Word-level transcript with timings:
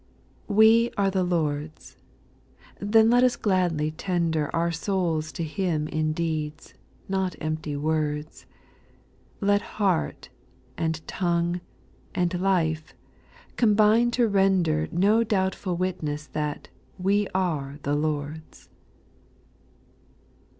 2. 0.47 0.53
"We 0.55 0.91
are 0.97 1.11
the 1.11 1.21
Lord's." 1.23 1.95
Then 2.79 3.11
let 3.11 3.23
us 3.23 3.35
gladly 3.35 3.91
tender 3.91 4.49
Our 4.51 4.71
souls 4.71 5.31
to 5.33 5.43
Him 5.43 5.87
in 5.89 6.11
deeds, 6.11 6.73
not 7.07 7.35
empty 7.39 7.75
words; 7.75 8.47
Let 9.41 9.61
heart, 9.77 10.29
and 10.75 11.05
tongue, 11.07 11.61
and 12.15 12.41
life, 12.41 12.95
combine 13.57 14.09
to 14.17 14.27
render 14.27 14.87
No 14.91 15.23
doubtful 15.23 15.77
witness 15.77 16.25
that 16.29 16.69
"We 16.97 17.27
are 17.35 17.77
the 17.83 17.93
Lord's." 17.95 18.69